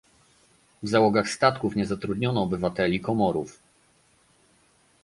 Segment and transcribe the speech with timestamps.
[0.83, 3.59] W załogach statków nie zatrudniano obywateli Komorów